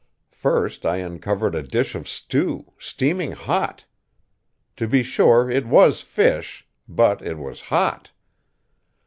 [0.33, 3.85] First I uncovered a dish of stew, steaming hot!
[4.77, 8.09] To be sure, it was fish, but it was hot.